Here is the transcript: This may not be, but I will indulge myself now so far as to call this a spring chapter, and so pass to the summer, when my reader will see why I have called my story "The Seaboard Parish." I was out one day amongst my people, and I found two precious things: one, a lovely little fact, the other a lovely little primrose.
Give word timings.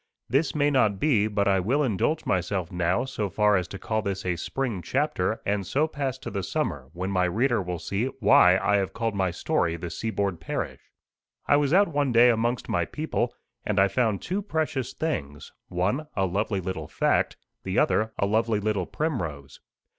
This 0.27 0.55
may 0.55 0.71
not 0.71 0.99
be, 0.99 1.27
but 1.27 1.47
I 1.47 1.59
will 1.59 1.83
indulge 1.83 2.25
myself 2.25 2.71
now 2.71 3.05
so 3.05 3.29
far 3.29 3.55
as 3.55 3.67
to 3.67 3.77
call 3.77 4.01
this 4.01 4.25
a 4.25 4.35
spring 4.35 4.81
chapter, 4.81 5.39
and 5.45 5.63
so 5.63 5.87
pass 5.87 6.17
to 6.17 6.31
the 6.31 6.41
summer, 6.41 6.89
when 6.93 7.11
my 7.11 7.25
reader 7.25 7.61
will 7.61 7.77
see 7.77 8.05
why 8.19 8.57
I 8.57 8.77
have 8.77 8.93
called 8.93 9.13
my 9.13 9.29
story 9.29 9.75
"The 9.75 9.91
Seaboard 9.91 10.39
Parish." 10.39 10.81
I 11.45 11.55
was 11.57 11.71
out 11.71 11.87
one 11.89 12.11
day 12.11 12.31
amongst 12.31 12.67
my 12.67 12.83
people, 12.85 13.35
and 13.63 13.79
I 13.79 13.87
found 13.87 14.23
two 14.23 14.41
precious 14.41 14.91
things: 14.91 15.51
one, 15.67 16.07
a 16.15 16.25
lovely 16.25 16.61
little 16.61 16.87
fact, 16.87 17.37
the 17.61 17.77
other 17.77 18.11
a 18.17 18.25
lovely 18.25 18.59
little 18.59 18.87
primrose. 18.87 19.59